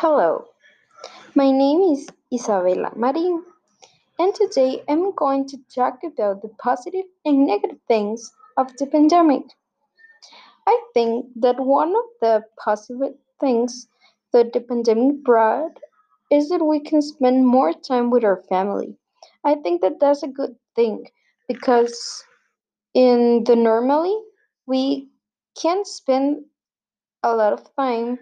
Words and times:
Hello, 0.00 0.46
my 1.34 1.50
name 1.50 1.82
is 1.92 2.08
Isabella 2.32 2.90
Marin, 2.96 3.44
and 4.18 4.34
today 4.34 4.82
I'm 4.88 5.14
going 5.14 5.46
to 5.48 5.58
talk 5.74 5.98
about 6.02 6.40
the 6.40 6.48
positive 6.58 7.04
and 7.26 7.46
negative 7.46 7.76
things 7.86 8.32
of 8.56 8.74
the 8.78 8.86
pandemic. 8.86 9.42
I 10.66 10.80
think 10.94 11.26
that 11.36 11.60
one 11.60 11.90
of 11.90 12.04
the 12.22 12.42
positive 12.64 13.12
things 13.40 13.88
that 14.32 14.54
the 14.54 14.62
pandemic 14.62 15.22
brought 15.22 15.76
is 16.32 16.48
that 16.48 16.64
we 16.64 16.80
can 16.80 17.02
spend 17.02 17.46
more 17.46 17.74
time 17.74 18.08
with 18.08 18.24
our 18.24 18.40
family. 18.48 18.96
I 19.44 19.56
think 19.56 19.82
that 19.82 20.00
that's 20.00 20.22
a 20.22 20.28
good 20.28 20.56
thing 20.76 21.08
because 21.46 22.24
in 22.94 23.44
the 23.44 23.54
normally 23.54 24.16
we 24.66 25.10
can 25.60 25.84
spend 25.84 26.46
a 27.22 27.36
lot 27.36 27.52
of 27.52 27.68
time 27.76 28.18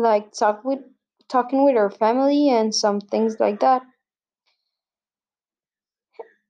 like 0.00 0.32
talk 0.32 0.64
with 0.64 0.80
talking 1.28 1.64
with 1.64 1.76
our 1.76 1.90
family 1.90 2.48
and 2.48 2.74
some 2.74 3.00
things 3.00 3.38
like 3.38 3.60
that. 3.60 3.82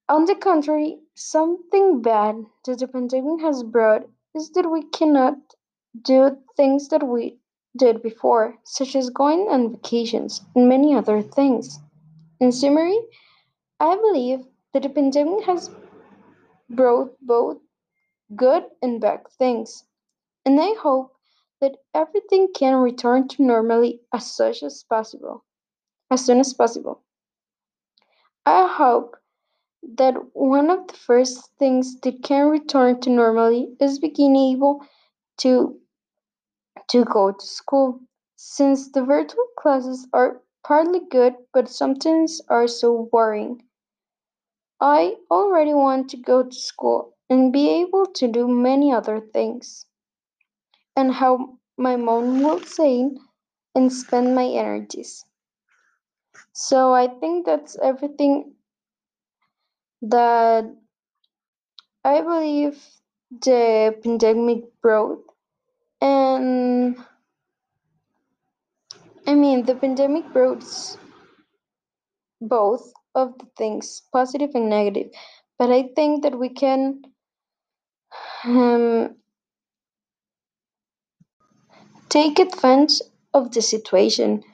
On 0.09 0.25
the 0.25 0.35
contrary, 0.35 1.01
something 1.15 2.01
bad 2.01 2.37
that 2.65 2.79
the 2.79 2.89
pandemic 2.89 3.41
has 3.43 3.63
brought 3.63 4.09
is 4.35 4.51
that 4.51 4.71
we 4.71 4.83
cannot 4.85 5.35
do 6.03 6.39
things 6.57 6.89
that 6.89 7.07
we 7.07 7.39
did 7.77 8.03
before, 8.03 8.57
such 8.65 8.97
as 8.97 9.11
going 9.11 9.49
on 9.49 9.73
vacations 9.73 10.43
and 10.55 10.69
many 10.69 10.95
other 10.95 11.21
things. 11.21 11.79
In 12.41 12.53
summary, 12.53 12.99
I 13.81 13.97
believe 13.97 14.47
that 14.73 14.83
the 14.83 14.89
pandemic 14.89 15.45
has 15.45 15.71
brought 16.71 17.15
both 17.21 17.59
good 18.35 18.65
and 18.81 19.01
bad 19.01 19.21
things, 19.39 19.85
and 20.45 20.61
I 20.61 20.75
hope 20.75 21.18
that 21.61 21.77
everything 21.95 22.49
can 22.55 22.75
return 22.77 23.29
to 23.29 23.43
normally 23.43 24.01
as 24.13 24.31
such 24.31 24.63
as 24.63 24.85
possible, 24.89 25.45
as 26.11 26.25
soon 26.25 26.41
as 26.41 26.55
possible. 26.55 27.03
I 28.47 28.67
hope 28.67 29.17
that 29.97 30.15
one 30.35 30.71
of 30.71 30.87
the 30.89 30.95
first 30.95 31.51
things 31.59 32.01
that 32.01 32.23
can 32.23 32.49
return 32.49 33.01
to 33.01 33.11
normally 33.11 33.77
is 33.81 33.99
being 33.99 34.37
able 34.37 34.85
to 35.39 35.79
to 36.89 37.05
go 37.05 37.33
to 37.33 37.47
school, 37.47 38.01
since 38.37 38.91
the 38.93 39.05
virtual 39.05 39.45
classes 39.59 40.07
are 40.13 40.41
partly 40.65 41.01
good 41.11 41.35
but 41.53 41.69
sometimes 41.69 42.41
are 42.49 42.67
so 42.67 43.09
boring. 43.13 43.63
I 44.81 45.17
already 45.31 45.75
want 45.75 46.09
to 46.11 46.17
go 46.17 46.43
to 46.45 46.55
school 46.55 47.17
and 47.29 47.53
be 47.53 47.69
able 47.83 48.07
to 48.07 48.29
do 48.29 48.49
many 48.49 48.93
other 48.93 49.21
things, 49.21 49.87
and 50.99 51.15
how 51.15 51.57
my 51.77 51.95
mom 51.95 52.43
will 52.43 52.61
say 52.61 53.09
and 53.77 53.93
spend 53.93 54.35
my 54.35 54.47
energies. 54.47 55.25
So 56.53 56.93
I 56.93 57.07
think 57.07 57.47
that's 57.47 57.79
everything 57.81 58.55
that 60.03 60.65
I 62.05 62.21
believe 62.21 62.83
the 63.31 63.95
pandemic 64.03 64.65
brought. 64.83 65.23
And 66.01 66.97
I 69.25 69.35
mean, 69.35 69.67
the 69.67 69.77
pandemic 69.77 70.33
brought 70.33 70.65
both 72.41 72.93
of 73.15 73.39
the 73.39 73.47
things, 73.57 74.03
positive 74.13 74.51
and 74.55 74.69
negative. 74.69 75.13
But 75.59 75.71
I 75.71 75.91
think 75.95 76.25
that 76.25 76.37
we 76.37 76.49
can 76.49 77.03
um, 78.45 79.15
take 82.09 82.39
advantage 82.39 83.01
of 83.35 83.53
the 83.53 83.63
situation. 83.63 84.45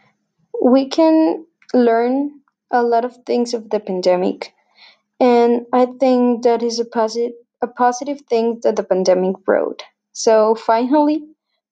We 0.62 0.88
can 0.88 1.46
learn 1.72 2.40
a 2.70 2.82
lot 2.82 3.04
of 3.04 3.16
things 3.24 3.54
of 3.54 3.70
the 3.70 3.80
pandemic. 3.80 4.52
And 5.20 5.66
I 5.72 5.86
think 5.86 6.44
that 6.44 6.62
is 6.62 6.80
a 6.80 6.84
positive, 6.84 7.32
a 7.62 7.66
positive 7.68 8.22
thing 8.22 8.60
that 8.62 8.76
the 8.76 8.82
pandemic 8.84 9.44
brought. 9.44 9.82
So 10.12 10.54
finally, 10.54 11.24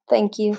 thank 0.09 0.39
you. 0.39 0.59